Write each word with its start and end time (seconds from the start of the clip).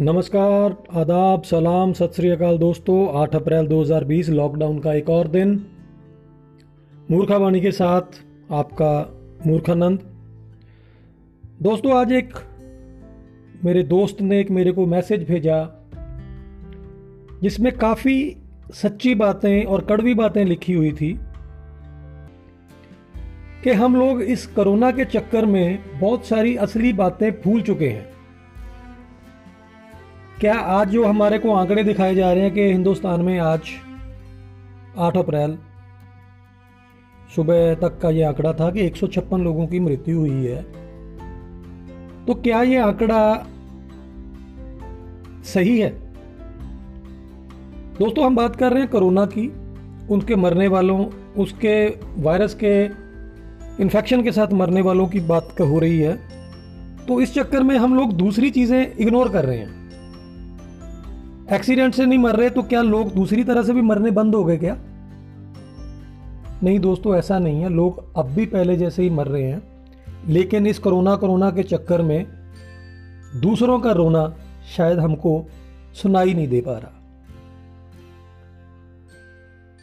नमस्कार, 0.00 0.76
आदाब, 1.00 1.42
सलाम, 1.42 1.92
सत 1.92 2.12
श्री 2.16 2.28
अकाल 2.28 2.58
दोस्तों 2.58 3.12
8 3.12 3.36
अप्रैल 3.36 3.66
2020 3.66 4.28
लॉकडाउन 4.28 4.78
का 4.78 4.94
एक 4.94 5.10
और 5.10 5.28
दिन। 5.28 5.66
मूर्खावाणी 7.10 7.60
के 7.60 7.70
साथ 7.70 8.00
आपका 8.52 9.14
मूर्खानंद। 9.46 9.98
दोस्तों, 11.62 11.92
आज 11.92 12.12
एक 12.12 12.34
मेरे 13.64 13.82
दोस्त 13.82 14.20
ने 14.20 14.40
एक 14.40 14.50
मेरे 14.50 14.72
को 14.72 14.86
मैसेज 14.86 15.28
भेजा, 15.28 15.88
जिसमें 17.42 17.72
काफ़ी 17.72 18.36
सच्ची 18.72 19.14
बातें 19.14 19.64
और 19.64 19.80
कड़वी 19.80 20.14
बातें 20.14 20.44
लिखी 20.44 20.72
हुई 20.72 20.92
थी 20.92 21.20
कि 23.64 23.70
हम 23.70 23.96
लोग 23.96 24.22
इस 24.22 24.46
कोरोना 24.46 24.90
के 24.90 25.04
चक्कर 25.04 25.46
में 25.46 25.78
बहुत 26.00 26.24
सारी 26.24 26.56
असली 26.56 26.92
बातें 26.92 27.32
भूल 27.32 27.62
चुके 27.62 27.88
हैं। 27.88 28.17
क्या 30.40 30.54
आज 30.54 30.88
जो 30.88 31.04
हमारे 31.04 31.38
को 31.38 31.52
आंकड़े 31.52 31.82
दिखाए 31.84 32.14
जा 32.14 32.32
रहे 32.32 32.42
हैं 32.42 32.54
कि 32.54 32.62
हिंदुस्तान 32.62 33.20
में 33.20 33.38
आज 33.38 33.60
8 34.98 35.16
अप्रैल, 35.16 35.58
सुबह 37.36 37.74
तक 37.74 37.98
का 38.02 38.10
ये 38.10 38.22
आंकड़ा 38.22 38.52
था 38.52 38.70
कि 38.70 38.80
एक 38.80 38.96
सौ 38.96 39.06
छप्पन 39.06 39.40
लोगों 39.40 39.66
की 39.66 39.80
मृत्यु 39.80 40.18
हुई 40.18 40.44
है। 40.46 40.62
तो 42.26 42.34
क्या 42.34 42.62
ये 42.62 42.78
आंकड़ा 42.78 43.46
सही 45.44 45.78
है? 45.78 45.90
दोस्तों, 47.98 48.26
हम 48.26 48.36
बात 48.36 48.56
कर 48.56 48.72
रहे 48.72 48.82
हैं 48.82 48.90
कोरोना 48.90 49.26
की, 49.26 49.52
उनके 50.10 50.36
मरने 50.36 50.68
वालों, 50.68 51.06
उसके 51.36 51.88
वायरस 52.22 52.58
के 52.64 52.84
इन्फेक्शन 53.82 54.22
के 54.22 54.32
साथ 54.32 54.52
मरने 54.52 54.80
वालों 54.80 55.06
की 55.06 55.20
बात 55.20 55.60
हो 55.60 55.78
रही 55.78 55.98
है। 55.98 56.16
तो 57.06 57.20
इस 57.20 57.34
चक्कर 57.34 57.62
में 57.62 57.76
हम 57.76 57.96
लोग 57.96 58.12
दूसरी 58.12 58.50
चीज़ें 58.50 58.96
इग्नोर 58.96 59.28
कर 59.28 59.44
रहे 59.44 59.58
हैं। 59.58 59.77
एक्सीडेंट 61.52 61.94
से 61.94 62.06
नहीं 62.06 62.18
मर 62.18 62.36
रहे 62.36 62.50
तो 62.50 62.62
क्या 62.62 62.82
लोग 62.82 63.14
दूसरी 63.14 63.44
तरह 63.44 63.62
से 63.62 63.72
भी 63.72 63.82
मरने 63.82 64.10
बंद 64.10 64.34
हो 64.34 64.44
गए 64.44 64.56
क्या? 64.56 64.78
नहीं 66.62 66.78
दोस्तों, 66.78 67.16
ऐसा 67.16 67.38
नहीं 67.38 67.60
है। 67.60 67.68
लोग 67.68 68.18
अब 68.18 68.26
भी 68.26 68.46
पहले 68.46 68.76
जैसे 68.76 69.02
ही 69.02 69.10
मर 69.10 69.26
रहे 69.26 69.42
हैं। 69.42 69.62
लेकिन 70.28 70.66
इस 70.66 70.78
कोरोना 70.78 71.16
कोरोना 71.16 71.50
के 71.50 71.62
चक्कर 71.62 72.02
में 72.02 72.26
दूसरों 73.42 73.80
का 73.80 73.92
रोना 73.92 74.34
शायद 74.76 74.98
हमको 74.98 75.46
सुनाई 76.02 76.34
नहीं 76.34 76.48
दे 76.48 76.60
पा 76.60 76.72
रहा। 76.72 76.92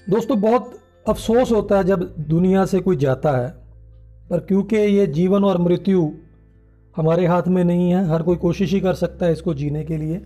दोस्तों, 0.10 0.42
बहुत 0.42 0.80
अफसोस 1.10 1.52
होता 1.52 1.78
है 1.78 1.84
जब 1.84 2.16
दुनिया 2.20 2.66
से 2.66 2.80
कोई 2.80 2.96
जाता 2.96 3.32
है, 3.32 3.56
पर 4.30 4.40
क्योंकि 4.40 4.76
ये 4.76 5.08
जीवन 5.08 5.44
और 5.44 5.58
मृत्यु 5.58 6.12
हमारे 6.96 7.26
हाथ 7.26 7.44
में 7.48 7.64
नहीं 7.64 7.92
है, 7.92 8.10
हर 8.10 8.24
कोई 8.24 8.36
कोशिश 8.36 8.74
ही 8.74 8.80
कर 8.80 8.94
सकता 8.94 9.26
है 9.26 9.32
इसको 9.32 9.54
जीने 9.54 9.84
के 9.84 9.98
लिए। 9.98 10.22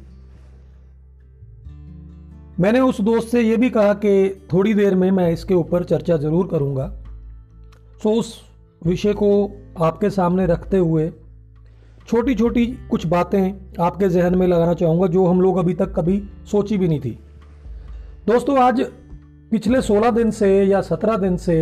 मैंने 2.60 2.80
उस 2.80 3.00
दोस्त 3.02 3.28
से 3.28 3.42
ये 3.42 3.58
भी 3.58 3.70
कहा 3.70 3.94
कि 3.96 4.48
थोड़ी 4.54 4.74
देर 4.74 4.96
में 4.96 5.10
मैं 5.12 5.30
इसके 5.32 5.54
ऊपर 5.54 5.84
चर्चा 5.84 6.16
ज़रूर 6.18 6.48
करूँगा। 6.48 6.88
सो 8.04 8.12
उस 8.12 8.34
विषय 8.82 9.14
को 9.14 9.30
आपके 9.82 10.10
सामने 10.10 10.46
रखते 10.46 10.78
हुए 10.78 11.10
छोटी 12.08 12.34
छोटी 12.36 12.66
कुछ 12.90 13.06
बातें 13.06 13.76
आपके 13.80 14.10
जहन 14.10 14.36
में 14.36 14.46
लगाना 14.48 14.74
चाहूँगा, 14.74 15.08
जो 15.08 15.26
हम 15.26 15.42
लोग 15.42 15.58
अभी 15.58 15.74
तक 15.74 15.94
कभी 15.96 16.22
सोची 16.52 16.78
भी 16.78 16.88
नहीं 16.88 17.00
थी। 17.00 17.18
दोस्तों, 18.28 18.58
आज 18.58 18.82
पिछले 19.52 19.82
16 19.82 20.12
दिन 20.12 20.32
से 20.32 20.50
या 20.64 20.82
17 20.82 21.18
दिन 21.18 21.38
से 21.38 21.56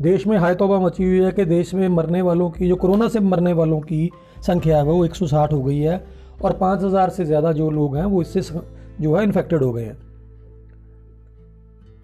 देश 0.00 0.26
में 0.26 0.36
हाई 0.38 0.54
तोबा 0.54 0.78
मची 0.80 1.04
हुई 1.04 1.20
है 1.20 1.30
कि 1.32 1.44
देश 1.44 1.72
में 1.74 1.88
मरने 1.88 2.22
वालों 2.22 2.50
की, 2.50 2.68
जो 2.68 2.76
कोरोना 2.76 3.08
से 3.08 3.20
मरने 3.20 3.52
वालों 3.52 3.80
की 3.82 4.10
संख्या 4.42 4.76
है, 4.76 4.82
वो 4.84 5.04
160 5.06 5.52
हो 5.52 5.62
गई 5.62 5.78
है 5.78 6.04
और 6.42 6.52
5000 6.52 7.10
से 7.10 7.24
ज़्यादा 7.24 7.52
जो 7.52 7.70
लोग 7.70 7.96
हैं, 7.96 8.04
वो 8.04 8.22
इससे 8.22 8.42
जो 9.00 9.16
है 9.16 9.24
इन्फेक्टेड 9.24 9.62
हो 9.62 9.72
गए 9.72 9.84
हैं। 9.84 9.96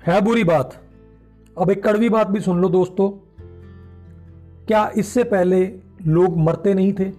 है 0.07 0.21
बुरी 0.21 0.45
बात। 0.45 0.83
अब 1.59 1.71
एक 1.71 1.85
कड़वी 1.85 2.09
बात 2.09 2.27
भी 2.27 2.41
सुन 2.41 2.61
लो 2.61 2.69
दोस्तों। 2.69 3.11
क्या 4.67 4.93
इससे 4.97 5.25
पहले 5.25 5.73
लोग 6.07 6.39
मरते 6.39 6.75
नहीं 6.75 6.93
थे? 6.93 7.13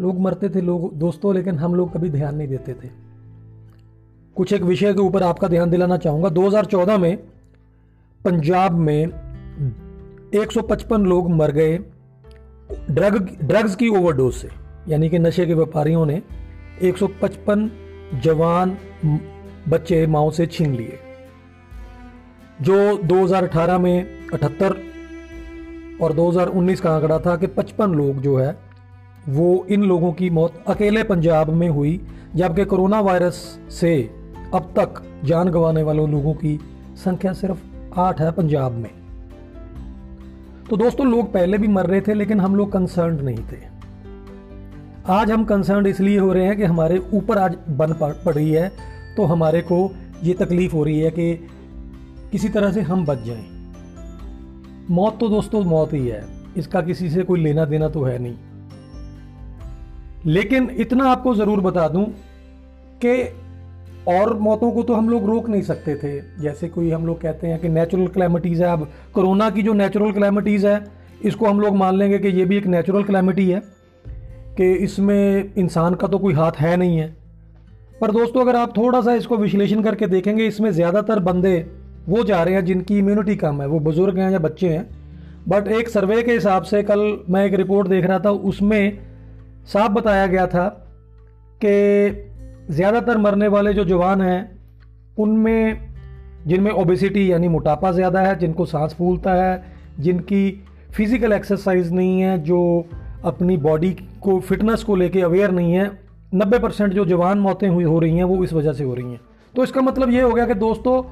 लोग 0.00 0.20
मरते 0.20 0.48
थे 0.48 0.60
लोग 0.60 0.94
दोस्तों, 0.94 1.34
लेकिन 1.34 1.54
हम 1.54 1.74
लोग 1.74 1.92
कभी 1.92 2.10
ध्यान 2.10 2.34
नहीं 2.34 2.48
देते 2.48 2.74
थे। 2.74 2.88
कुछ 4.36 4.52
एक 4.52 4.62
विषय 4.62 4.94
के 4.94 5.00
ऊपर 5.00 5.22
आपका 5.22 5.48
ध्यान 5.48 5.70
दिलाना 5.70 5.96
चाहूँगा। 5.96 6.28
2014 6.28 6.98
में 6.98 7.16
पंजाब 8.24 8.72
में 8.72 9.06
155 10.34 11.06
लोग 11.06 11.30
मर 11.30 11.50
गए 11.50 11.78
ड्रग, 12.90 13.36
ड्रग्स 13.42 13.76
की 13.76 13.88
ओवरडोज 13.88 14.34
से। 14.34 14.48
यानी 14.88 15.08
कि 15.08 15.18
नशे 15.18 15.46
के 15.46 15.54
व्यापारियों 15.54 16.06
ने 16.06 16.22
155 16.82 17.70
जवान 18.22 18.76
बच्चे 19.68 20.06
माओ 20.06 20.30
से 20.30 20.46
छीन 20.46 20.74
लिए। 20.74 20.98
जो 22.60 22.96
2018 22.98 23.78
में 23.78 24.28
अठहत्तर 24.32 24.74
और 26.00 26.12
2019 26.12 26.80
का 26.80 26.90
आंकड़ा 26.90 27.18
था 27.18 27.36
कि 27.36 27.46
55 27.46 27.94
लोग 27.94 28.20
जो 28.20 28.36
है, 28.36 28.56
वो 29.28 29.66
इन 29.70 29.82
लोगों 29.82 30.12
की 30.12 30.30
मौत 30.30 30.64
अकेले 30.66 31.02
पंजाब 31.02 31.50
में 31.50 31.68
हुई, 31.68 32.00
जबकि 32.36 32.64
कोरोना 32.64 33.00
वायरस 33.00 33.58
से 33.70 34.10
अब 34.54 34.72
तक 34.78 35.02
जान 35.24 35.48
गंवाने 35.48 35.82
वालों 35.82 36.10
लोगों 36.10 36.34
की 36.34 36.58
संख्या 37.04 37.32
सिर्फ़ 37.32 37.58
आठ 38.00 38.20
है 38.20 38.30
पंजाब 38.32 38.72
में। 38.72 38.90
तो 40.70 40.76
दोस्तों, 40.76 41.06
लोग 41.06 41.32
पहले 41.32 41.58
भी 41.58 41.68
मर 41.68 41.86
रहे 41.86 42.00
थे, 42.00 42.14
लेकिन 42.14 42.40
हम 42.40 42.54
लोग 42.56 42.72
कंसर्न 42.72 43.24
नहीं 43.24 43.44
थे। 43.52 43.70
आज 45.08 45.30
हम 45.30 45.44
कंसर्न 45.44 45.86
इसलिए 45.86 46.18
हो 46.18 46.32
रहे 46.32 46.44
हैं 46.44 46.56
कि 46.56 46.62
हमारे 46.62 46.98
ऊपर 47.14 47.38
आज 47.38 47.56
बन 47.70 47.92
पड़ 47.92 48.32
रही 48.34 48.50
है 48.50 48.68
तो 49.16 49.24
हमारे 49.24 49.60
को 49.60 49.78
ये 50.22 50.34
तकलीफ़ 50.34 50.72
हो 50.72 50.84
रही 50.84 51.00
है 51.00 51.10
कि 51.10 51.48
किसी 52.32 52.48
तरह 52.48 52.72
से 52.72 52.80
हम 52.80 53.04
बच 53.06 53.22
जाएँ। 53.22 53.44
मौत 54.90 55.18
तो 55.20 55.28
दोस्तों 55.28 55.62
मौत 55.64 55.92
ही 55.92 56.06
है। 56.08 56.24
इसका 56.56 56.80
किसी 56.80 57.10
से 57.10 57.22
कोई 57.22 57.40
लेना 57.40 57.64
देना 57.64 57.88
तो 57.88 58.02
है 58.02 58.18
नहीं। 58.18 58.36
लेकिन 60.26 60.68
इतना 60.76 61.04
आपको 61.04 61.34
ज़रूर 61.34 61.60
बता 61.60 61.86
दूँ 61.88 62.04
कि 63.04 63.22
और 64.08 64.36
मौतों 64.38 64.70
को 64.72 64.82
तो 64.82 64.94
हम 64.94 65.08
लोग 65.08 65.26
रोक 65.26 65.48
नहीं 65.48 65.62
सकते 65.62 65.94
थे। 65.94 66.20
जैसे 66.42 66.68
कोई 66.68 66.90
हम 66.90 67.06
लोग 67.06 67.20
कहते 67.20 67.46
हैं 67.46 67.58
कि 67.60 67.68
नेचुरल 67.68 68.06
क्लैमिटीज़ 68.06 68.62
है। 68.62 68.70
अब 68.70 68.88
कोरोना 69.14 69.50
की 69.50 69.62
जो 69.62 69.72
नेचुरल 69.72 70.12
क्लैमिटीज़ 70.12 70.66
है, 70.66 70.84
इसको 71.24 71.46
हम 71.46 71.60
लोग 71.60 71.76
मान 71.76 71.96
लेंगे 71.96 72.18
कि 72.18 72.28
ये 72.28 72.44
भी 72.44 72.56
एक 72.56 72.66
नेचुरल 72.66 73.02
क्लैमिटी 73.02 73.48
है 73.50 73.62
कि 74.56 74.72
इसमें 74.74 75.54
इंसान 75.54 75.94
का 75.94 76.08
तो 76.08 76.18
कोई 76.18 76.34
हाथ 76.34 76.52
है 76.58 76.76
नहीं 76.76 76.98
है। 76.98 77.08
पर 78.00 78.10
दोस्तों 78.10 78.40
अगर 78.40 78.56
आप 78.56 78.76
थोड़ा 78.76 79.00
सा 79.00 79.14
इसको 79.14 79.36
विश्लेषण 79.36 79.82
करके 79.82 80.06
देखेंगे, 80.06 80.46
इसमें 80.46 80.70
ज़्यादातर 80.70 81.18
बंदे 81.20 81.58
वो 82.08 82.22
जा 82.24 82.42
रहे 82.42 82.54
हैं 82.54 82.64
जिनकी 82.64 82.98
इम्यूनिटी 82.98 83.36
कम 83.36 83.60
है, 83.62 83.66
वो 83.68 83.78
बुज़ुर्ग 83.80 84.18
हैं 84.18 84.30
या 84.30 84.38
बच्चे 84.38 84.68
हैं। 84.68 84.88
बट 85.48 85.68
एक 85.68 85.88
सर्वे 85.88 86.22
के 86.22 86.32
हिसाब 86.32 86.62
से 86.62 86.82
कल 86.82 87.18
मैं 87.30 87.44
एक 87.46 87.54
रिपोर्ट 87.54 87.88
देख 87.88 88.04
रहा 88.04 88.18
था, 88.18 88.30
उसमें 88.30 88.98
साफ़ 89.66 89.92
बताया 89.92 90.26
गया 90.26 90.46
था 90.46 90.68
कि 91.64 92.74
ज़्यादातर 92.74 93.18
मरने 93.18 93.48
वाले 93.48 93.74
जो 93.74 93.84
जवान 93.84 94.20
हैं, 94.20 94.60
उनमें, 95.18 95.90
जिनमें 96.46 96.70
ओबेसिटी 96.70 97.32
यानी 97.32 97.48
मोटापा 97.48 97.92
ज़्यादा 97.92 98.20
है, 98.20 98.38
जिनको 98.38 98.66
सांस 98.66 98.94
फूलता 98.94 99.34
है, 99.34 99.64
जिनकी 100.00 100.64
फ़िज़िकल 100.96 101.32
एक्सरसाइज 101.32 101.92
नहीं 101.92 102.20
है, 102.20 102.42
जो 102.42 102.86
अपनी 103.24 103.56
बॉडी 103.56 103.96
को 104.20 104.40
फिटनेस 104.40 104.82
को 104.82 104.96
लेके 104.96 105.20
अवेयर 105.20 105.50
नहीं 105.50 105.72
है 105.72 105.90
90 106.34 106.58
परसेंट 106.58 106.92
जो 106.92 107.04
जवान 107.04 107.38
मौतें 107.38 107.68
हुई, 107.68 107.84
हो 107.84 107.98
रही 107.98 108.16
हैं, 108.16 108.24
वो 108.24 108.44
इस 108.44 108.52
वजह 108.52 108.72
से 108.72 108.84
हो 108.84 108.94
रही 108.94 109.10
हैं। 109.10 109.20
तो 109.54 109.64
इसका 109.64 109.80
मतलब 109.80 110.10
ये 110.10 110.20
हो 110.20 110.32
गया 110.32 110.46
कि 110.46 110.54
दोस्तों 110.54 111.02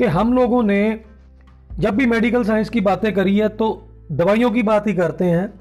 कि 0.00 0.06
हम 0.06 0.32
लोगों 0.32 0.62
ने 0.62 1.00
जब 1.78 1.96
भी 1.96 2.06
मेडिकल 2.06 2.44
साइंस 2.44 2.68
की 2.68 2.80
बातें 2.80 3.12
करी 3.14 3.36
है 3.38 3.48
तो 3.48 3.66
दवाइयों 4.12 4.50
की 4.50 4.62
बात 4.62 4.86
ही 4.86 4.94
करते 4.94 5.24
हैं। 5.24 5.52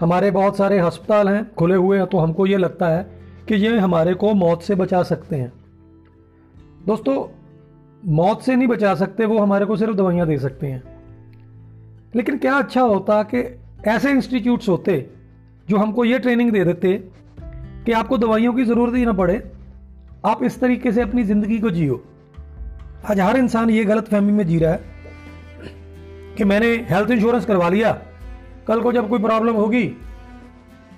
हमारे 0.00 0.30
बहुत 0.30 0.56
सारे 0.56 0.78
अस्पताल 0.78 1.28
हैं, 1.28 1.54
खुले 1.54 1.74
हुए 1.74 1.98
हैं 1.98 2.06
तो 2.06 2.18
हमको 2.18 2.46
ये 2.46 2.56
लगता 2.56 2.88
है 2.88 3.02
कि 3.48 3.54
ये 3.54 3.78
हमारे 3.78 4.14
को 4.14 4.32
मौत 4.34 4.62
से 4.62 4.74
बचा 4.74 5.02
सकते 5.02 5.36
हैं। 5.36 5.52
दोस्तों, 6.86 7.16
मौत 8.08 8.42
से 8.42 8.56
नहीं 8.56 8.68
बचा 8.68 8.94
सकते, 8.94 9.24
वो 9.24 9.38
हमारे 9.38 9.66
को 9.66 9.76
सिर्फ़ 9.76 9.94
दवाइयाँ 9.94 10.26
दे 10.26 10.38
सकते 10.38 10.66
हैं। 10.66 10.82
लेकिन 12.14 12.38
क्या 12.38 12.54
अच्छा 12.54 12.82
होता 12.82 13.22
कि 13.24 13.42
ऐसे 13.88 14.10
इंस्टीट्यूट्स 14.10 14.68
होते 14.68 15.10
जो 15.68 15.76
हमको 15.76 16.04
ये 16.04 16.18
ट्रेनिंग 16.18 16.52
दे 16.52 16.64
देते 16.64 16.96
कि 17.86 17.92
आपको 17.92 18.18
दवाइयों 18.18 18.52
की 18.52 18.64
ज़रूरत 18.64 18.94
ही 18.94 19.04
ना 19.06 19.12
पड़े, 19.12 19.42
आप 20.24 20.42
इस 20.42 20.60
तरीके 20.60 20.92
से 20.92 21.02
अपनी 21.02 21.24
ज़िंदगी 21.24 21.58
को 21.58 21.70
जियो। 21.70 22.02
आज 23.06 23.20
हर 23.20 23.36
इंसान 23.36 23.70
ये 23.70 23.84
गलत 23.84 24.08
फहमी 24.08 24.32
में 24.32 24.46
जी 24.46 24.58
रहा 24.58 24.72
है 24.72 24.80
कि 26.36 26.44
मैंने 26.44 26.66
हेल्थ 26.90 27.10
इंश्योरेंस 27.10 27.44
करवा 27.44 27.68
लिया। 27.68 27.92
कल 28.68 28.80
को 28.80 28.92
जब 28.92 29.08
कोई 29.08 29.18
प्रॉब्लम 29.18 29.54
होगी 29.54 29.84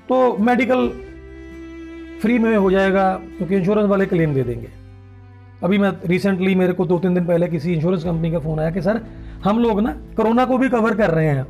तो 0.08 0.36
मेडिकल 0.38 0.88
फ्री 2.22 2.38
में 2.38 2.56
हो 2.56 2.70
जाएगा, 2.70 3.12
क्योंकि 3.12 3.56
इंश्योरेंस 3.56 3.88
वाले 3.88 4.06
क्लेम 4.06 4.34
दे 4.34 4.42
देंगे। 4.42 4.68
अभी 5.62 5.78
मैं 5.78 5.92
रिसेंटली 6.06 6.54
मेरे 6.54 6.72
को 6.72 6.86
दो 6.86 6.98
तीन 6.98 7.14
दिन 7.14 7.26
पहले 7.26 7.48
किसी 7.48 7.72
इंश्योरेंस 7.72 8.04
कंपनी 8.04 8.30
का 8.30 8.38
फ़ोन 8.38 8.60
आया 8.60 8.70
कि, 8.70 8.82
सर, 8.82 9.00
हम 9.44 9.58
लोग 9.58 9.80
ना 9.80 9.92
कोरोना 10.16 10.44
को 10.44 10.58
भी 10.58 10.68
कवर 10.68 10.96
कर 10.96 11.10
रहे 11.10 11.26
हैं। 11.26 11.44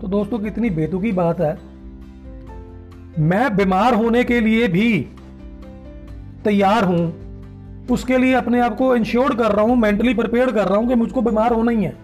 तो 0.00 0.08
दोस्तों, 0.08 0.38
कितनी 0.38 0.70
बेतुकी 0.70 1.12
बात 1.12 1.40
है। 1.40 1.58
मैं 3.18 3.56
बीमार 3.56 3.94
होने 3.94 4.24
के 4.24 4.40
लिए 4.40 4.68
भी 4.68 5.06
तैयार 6.44 6.84
हूँ 6.84 7.21
उसके 7.90 8.18
लिए 8.18 8.32
अपने 8.34 8.60
आप 8.60 8.76
को 8.76 8.94
इंश्योर 8.96 9.34
कर 9.34 9.52
रहा 9.52 9.64
हूँ 9.64 9.76
मेंटली 9.76 10.14
प्रिपेयर 10.14 10.50
कर 10.50 10.68
रहा 10.68 10.78
हूँ 10.78 10.88
कि 10.88 10.94
मुझको 10.94 11.22
बीमार 11.22 11.52
होना 11.52 11.70
ही 11.70 11.84
है। 11.84 11.96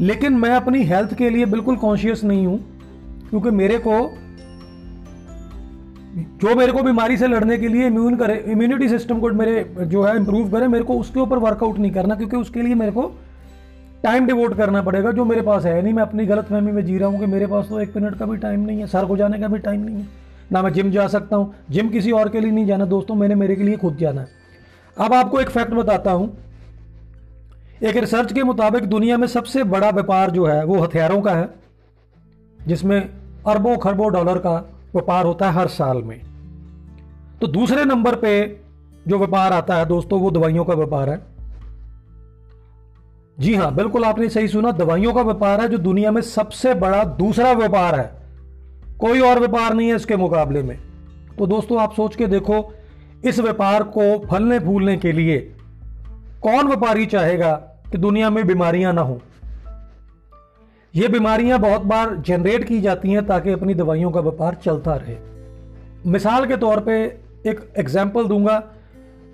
लेकिन 0.00 0.32
मैं 0.32 0.50
अपनी 0.50 0.82
हेल्थ 0.84 1.14
के 1.14 1.30
लिए 1.30 1.46
बिल्कुल 1.46 1.76
कॉन्शियस 1.76 2.24
नहीं 2.24 2.46
हूँ, 2.46 2.58
क्योंकि 3.30 3.50
मेरे 3.50 3.78
को, 3.78 3.98
जो 6.14 6.54
मेरे 6.54 6.72
को 6.72 6.82
बीमारी 6.82 7.16
से 7.16 7.26
लड़ने 7.26 7.58
के 7.58 7.68
लिए 7.68 7.86
इम्यून 7.86 8.16
करे 8.16 8.34
इम्यूनिटी 8.48 8.88
सिस्टम 8.88 9.20
को 9.20 9.30
मेरे, 9.32 9.64
जो 9.80 10.02
है 10.02 10.16
इम्प्रूव 10.16 10.50
करे, 10.50 10.68
मेरे 10.68 10.84
को 10.84 10.98
उसके 10.98 11.20
ऊपर 11.20 11.38
वर्कआउट 11.38 11.78
नहीं 11.78 11.92
करना, 11.92 12.14
क्योंकि 12.14 12.36
उसके 12.36 12.62
लिए 12.62 12.74
मेरे 12.74 12.92
को 12.92 13.12
टाइम 14.02 14.26
डिवोट 14.26 14.56
करना 14.56 14.82
पड़ेगा, 14.82 15.12
जो 15.12 15.24
मेरे 15.24 15.42
पास 15.42 15.64
है 15.64 15.80
नहीं। 15.82 15.94
मैं 15.94 16.02
अपनी 16.02 16.26
गलत 16.26 16.44
फहमी 16.44 16.72
में 16.72 16.84
जी 16.84 16.98
रहा 16.98 17.08
हूँ 17.08 17.20
कि 17.20 17.26
मेरे 17.26 17.46
पास 17.46 17.68
तो 17.68 17.80
एक 17.80 17.96
मिनट 17.96 18.18
का 18.18 18.26
भी 18.26 18.36
टाइम 18.36 18.60
नहीं 18.60 18.78
है, 18.78 18.86
सर 18.86 19.04
को 19.04 19.16
जाने 19.16 19.38
का 19.38 19.48
भी 19.48 19.58
टाइम 19.58 19.80
नहीं 19.80 19.96
है। 19.96 20.06
ना 20.52 20.62
मैं 20.62 20.72
जिम 20.72 20.90
जा 20.90 21.06
सकता 21.08 21.36
हूँ 21.36 21.54
जिम 21.70 21.88
किसी 21.88 22.10
और 22.12 22.28
के 22.28 22.40
लिए 22.40 22.50
नहीं 22.50 22.66
जाना, 22.66 22.84
दोस्तों, 22.86 23.14
मैंने 23.14 23.34
मेरे 23.34 23.56
के 23.56 23.62
लिए 23.62 23.76
खुद 23.76 23.96
जाना 23.96 24.20
है। 24.20 24.40
अब 24.98 25.14
आपको 25.14 25.40
एक 25.40 25.50
फैक्ट 25.50 25.72
बताता 25.72 26.12
हूँ। 26.12 26.36
एक 27.82 27.96
रिसर्च 27.96 28.32
के 28.32 28.42
मुताबिक 28.42 28.84
दुनिया 28.84 29.16
में 29.16 29.26
सबसे 29.26 29.64
बड़ा 29.64 29.90
व्यापार 29.90 30.30
जो 30.30 30.46
है, 30.46 30.64
वो 30.64 30.80
हथियारों 30.80 31.22
का 31.22 31.32
है, 31.32 31.48
जिसमें 32.66 33.00
अरबों 33.46 33.76
खरबों 33.76 34.12
डॉलर 34.12 34.38
का 34.38 34.54
व्यापार 34.94 35.26
होता 35.26 35.50
है 35.50 35.52
हर 35.52 35.68
साल 35.68 36.02
में। 36.02 36.20
तो 37.40 37.46
दूसरे 37.46 37.84
नंबर 37.84 38.14
पे 38.14 38.60
जो 39.08 39.18
व्यापार 39.18 39.52
आता 39.52 39.76
है 39.76 39.86
दोस्तों, 39.86 40.20
वो 40.20 40.30
दवाइयों 40.30 40.64
का 40.64 40.74
व्यापार 40.74 41.10
है। 41.10 41.20
जी 43.38 43.54
हाँ, 43.54 43.74
बिल्कुल 43.74 44.04
आपने 44.04 44.28
सही 44.28 44.48
सुना, 44.48 44.72
दवाइयों 44.72 45.14
का 45.14 45.22
व्यापार 45.22 45.60
है 45.60 45.68
जो 45.68 45.78
दुनिया 45.78 46.10
में 46.10 46.22
सबसे 46.22 46.74
बड़ा 46.74 47.04
दूसरा 47.04 47.52
व्यापार 47.52 47.94
है। 47.94 48.22
कोई 49.00 49.20
और 49.20 49.38
व्यापार 49.38 49.74
नहीं 49.74 49.88
है 49.88 49.96
इसके 49.96 50.16
मुकाबले 50.16 50.62
में। 50.62 50.78
तो 51.38 51.46
दोस्तों, 51.46 51.80
आप 51.80 51.94
सोच 51.94 52.16
के 52.16 52.26
देखो 52.26 52.74
इस 53.24 53.38
व्यापार 53.38 53.82
को 53.82 54.26
फलने 54.26 54.58
फूलने 54.58 54.96
के 54.96 55.12
लिए 55.12 55.38
कौन 56.42 56.66
व्यापारी 56.66 57.06
चाहेगा 57.06 57.52
कि 57.92 57.98
दुनिया 57.98 58.30
में 58.30 58.46
बीमारियाँ 58.46 58.92
ना 58.92 59.00
हो? 59.00 59.20
ये 60.94 61.08
बीमारियाँ 61.08 61.58
बहुत 61.58 61.82
बार 61.82 62.14
जनरेट 62.16 62.64
की 62.64 62.80
जाती 62.80 63.12
हैं 63.12 63.26
ताकि 63.26 63.50
अपनी 63.50 63.74
दवाइयों 63.74 64.10
का 64.10 64.20
व्यापार 64.20 64.54
चलता 64.54 64.94
रहे। 64.94 65.16
मिसाल 66.10 66.46
के 66.46 66.56
तौर 66.56 66.80
पे 66.80 67.02
एक 67.46 67.72
एग्ज़ाम्पल 67.78 68.24
दूँगा। 68.24 68.58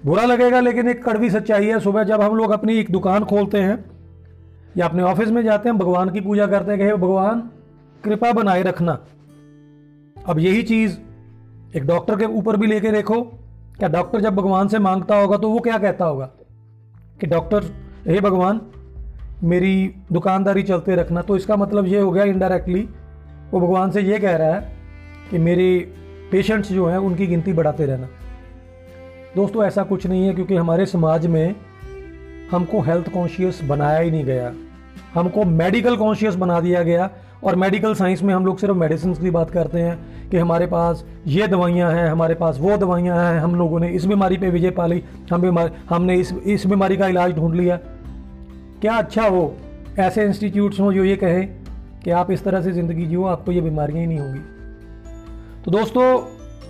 बुरा 0.05 0.25
लगेगा, 0.25 0.61
लेकिन 0.61 0.89
एक 0.89 1.05
कड़वी 1.05 1.31
सच्चाई 1.31 1.67
है। 1.67 1.81
सुबह 1.81 2.05
जब 2.05 2.21
हम 2.21 2.37
लोग 2.37 2.51
अपनी 2.51 2.79
एक 2.79 2.91
दुकान 2.91 3.25
खोलते 3.25 3.59
हैं 3.59 3.85
या 4.77 4.87
अपने 4.87 5.03
ऑफ़िस 5.03 5.29
में 5.29 5.43
जाते 5.43 5.69
हैं 5.69 5.79
भगवान 5.79 6.11
की 6.11 6.21
पूजा 6.21 6.47
करते 6.47 6.73
हैं 6.73 6.81
कि 6.81 6.97
भगवान, 6.97 7.41
कृपा 8.05 8.33
बनाए 8.33 8.63
रखना। 8.63 8.99
अब 10.27 10.39
यही 10.39 10.63
चीज़ 10.63 10.97
एक 11.77 11.87
डॉक्टर 11.87 12.17
के 12.17 12.25
ऊपर 12.25 12.57
भी 12.57 12.67
लेके 12.67 12.93
देखो। 12.93 13.21
क्या 13.79 13.89
डॉक्टर 13.89 14.21
जब 14.21 14.37
भगवान 14.37 14.69
से 14.69 14.79
माँगता 14.79 15.17
होगा 15.17 15.37
तो 15.37 15.51
वो 15.51 15.59
क्या 15.59 15.79
कहता 15.79 16.05
होगा? 16.05 16.27
कि 17.21 17.27
डॉक्टर 17.27 17.65
हे 18.07 18.21
भगवान, 18.21 18.61
मेरी 19.43 19.95
दुकानदारी 20.13 20.63
चलते 20.63 20.97
रखना। 20.97 21.23
तो 21.23 21.37
इसका 21.37 21.57
मतलब 21.57 21.87
ये 21.87 22.01
हो 22.01 22.11
गया 22.11 22.25
इनडायरेक्टली 22.25 22.89
वो 23.51 23.61
भगवान 23.61 23.91
से 23.91 24.03
ये 24.03 24.19
कह 24.19 24.37
रहा 24.37 24.55
है 24.55 24.73
कि 25.31 25.39
मेरे 25.39 25.93
पेशेंट्स 26.33 26.73
जो 26.73 26.87
हैं, 26.87 26.99
उनकी 26.99 27.27
गिनती 27.27 27.53
बढ़ाते 27.53 27.87
रहना। 27.87 28.07
दोस्तों, 29.37 29.65
ऐसा 29.65 29.83
कुछ 29.83 30.07
नहीं 30.07 30.27
है, 30.27 30.35
क्योंकि 30.35 30.57
हमारे 30.57 30.87
समाज 30.87 31.27
में 31.27 31.55
हमको 32.51 32.81
हेल्थ 32.81 33.13
कॉन्शियस 33.13 33.61
बनाया 33.65 33.99
ही 33.99 34.11
नहीं 34.11 34.25
गया। 34.25 34.53
हमको 35.15 35.45
मेडिकल 35.45 35.97
कॉन्शियस 35.97 36.35
बना 36.35 36.61
दिया 36.61 36.83
गया। 36.83 37.11
और 37.45 37.57
मेडिकल 37.57 37.95
साइंस 37.95 38.23
में 38.23 38.33
हम 38.35 38.47
लोग 38.47 38.59
सिर्फ़ 38.59 38.77
मेडिसिन 38.77 39.15
की 39.15 39.31
बात 39.31 39.51
करते 39.51 39.81
हैं 39.81 40.29
कि 40.31 40.37
हमारे 40.37 40.67
पास 40.67 41.05
ये 41.27 41.47
दवाइयाँ 41.47 41.91
हैं, 41.93 42.09
हमारे 42.11 42.35
पास 42.35 42.59
वो 42.61 42.77
दवाइयाँ 42.77 43.17
हैं, 43.19 43.41
हम 43.41 43.55
लोगों 43.55 43.81
ने 43.81 43.89
इस 43.89 44.05
बीमारी 44.05 44.37
पे 44.37 44.51
विजय 44.51 44.71
पा 44.71 44.87
ली 44.87 45.03
हम 45.33 45.43
बीमारी 45.43 45.71
हमने 45.91 46.17
इस 46.17 46.33
इस 46.33 46.67
बीमारी 46.67 46.97
का 46.97 47.07
इलाज 47.07 47.33
ढूंढ 47.33 47.55
लिया। 47.55 47.77
क्या 48.81 48.97
अच्छा 48.97 49.27
हो? 49.27 49.55
ऐसे 49.99 50.25
इंस्टीट्यूट्स 50.25 50.81
हों 50.81 50.93
जो 50.93 51.05
ये 51.05 51.17
कहें 51.17 51.47
कि 52.05 52.11
आप 52.11 52.31
इस 52.31 52.45
तरह 52.45 52.63
से 52.63 52.73
ज़िंदगी 52.73 53.07
जियो, 53.07 53.25
आपको 53.25 53.53
ये 53.53 53.61
बीमारियाँ 53.61 54.01
ही 54.01 54.07
नहीं 54.07 54.19
होंगी। 54.19 54.41
तो 55.65 55.71
दोस्तों, 55.71 56.05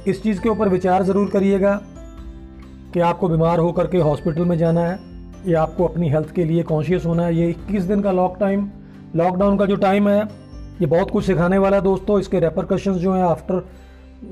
इस 0.06 0.22
चीज़ 0.22 0.40
के 0.40 0.48
ऊपर 0.48 0.68
विचार 0.68 1.02
ज़रूर 1.02 1.28
करिएगा 1.30 1.74
कि 2.94 3.00
आपको 3.00 3.28
बीमार 3.28 3.58
होकर 3.58 3.86
के 3.86 3.98
हॉस्पिटल 3.98 4.44
में 4.44 4.56
जाना 4.58 4.80
है, 4.80 4.98
या 5.46 5.62
आपको 5.62 5.86
अपनी 5.86 6.08
हेल्थ 6.08 6.30
के 6.30 6.44
लिए 6.44 6.62
कॉन्शियस 6.62 7.06
होना 7.06 7.22
है। 7.22 7.34
ये 7.36 7.48
इक्कीस 7.50 7.82
दिन 7.82 8.02
का 8.02 8.12
लॉक 8.12 8.36
टाइम 8.40 8.68
लॉकडाउन 9.16 9.58
का 9.58 9.66
जो 9.66 9.76
टाइम 9.76 10.08
है 10.08 10.22
ये 10.80 10.86
बहुत 10.86 11.10
कुछ 11.10 11.24
सिखाने 11.24 11.58
वाला 11.58 11.76
है 11.76 11.82
दोस्तों, 11.82 12.18
इसके 12.20 12.40
रेपरकशंस 12.40 12.96
जो 12.96 13.12
हैं 13.12 13.22
आफ्टर 13.24 13.66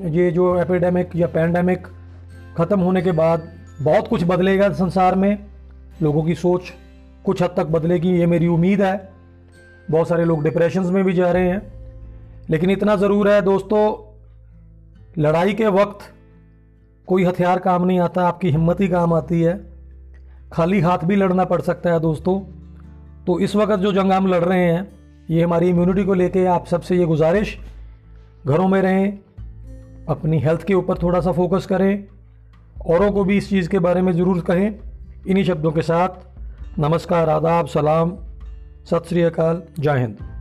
ये 0.09 0.29
जो 0.31 0.57
एपिडेमिक 0.59 1.15
या 1.15 1.27
पैंडमिक 1.27 1.87
ख़त्म 2.57 2.79
होने 2.79 3.01
के 3.01 3.11
बाद 3.11 3.47
बहुत 3.81 4.07
कुछ 4.07 4.23
बदलेगा 4.23 4.69
संसार 4.73 5.15
में। 5.15 5.37
लोगों 6.01 6.23
की 6.23 6.35
सोच 6.35 6.71
कुछ 7.25 7.41
हद 7.43 7.53
तक 7.57 7.65
बदलेगी, 7.65 8.09
ये 8.09 8.25
मेरी 8.25 8.47
उम्मीद 8.47 8.81
है। 8.81 9.09
बहुत 9.91 10.07
सारे 10.07 10.25
लोग 10.25 10.43
डिप्रेशन 10.43 10.85
में 10.85 11.03
भी 11.03 11.13
जा 11.13 11.31
रहे 11.31 11.49
हैं। 11.49 11.61
लेकिन 12.49 12.69
इतना 12.71 12.95
ज़रूर 12.95 13.29
है 13.29 13.41
दोस्तों, 13.41 13.85
लड़ाई 15.17 15.53
के 15.53 15.67
वक्त 15.67 16.11
कोई 17.07 17.23
हथियार 17.23 17.59
काम 17.59 17.85
नहीं 17.85 17.99
आता, 17.99 18.27
आपकी 18.27 18.49
हिम्मत 18.51 18.81
ही 18.81 18.87
काम 18.87 19.13
आती 19.13 19.41
है। 19.41 19.59
खाली 20.53 20.79
हाथ 20.79 20.99
भी 20.99 21.15
लड़ना 21.15 21.45
पड़ 21.45 21.61
सकता 21.61 21.91
है 21.91 21.99
दोस्तों। 21.99 22.39
तो 23.25 23.39
इस 23.39 23.55
वक्त 23.55 23.73
जो 23.73 23.91
जंग 23.93 24.11
हम 24.11 24.27
लड़ 24.27 24.43
रहे 24.43 24.63
हैं 24.63 24.96
ये 25.29 25.43
हमारी 25.43 25.69
इम्यूनिटी 25.69 26.03
को 26.03 26.13
लेके 26.13 26.45
आप 26.45 26.65
सबसे 26.65 26.97
ये 26.97 27.05
गुजारिश, 27.05 27.57
घरों 28.47 28.67
में 28.67 28.81
रहें, 28.81 29.19
अपनी 30.09 30.39
हेल्थ 30.39 30.63
के 30.63 30.73
ऊपर 30.73 30.97
थोड़ा 30.97 31.21
सा 31.21 31.31
फोकस 31.31 31.65
करें, 31.65 32.03
औरों 32.85 33.11
को 33.11 33.23
भी 33.23 33.37
इस 33.37 33.49
चीज़ 33.49 33.69
के 33.69 33.79
बारे 33.79 34.01
में 34.01 34.13
ज़रूर 34.13 34.41
कहें। 34.41 34.79
इन्हीं 35.27 35.43
शब्दों 35.43 35.71
के 35.71 35.81
साथ 35.81 36.79
नमस्कार, 36.79 37.29
आदाब, 37.29 37.67
सलाम, 37.67 38.17
सत 38.85 39.03
श्री 39.09 39.21
अकाल, 39.21 39.63
जय 39.79 39.99
हिंद। 39.99 40.36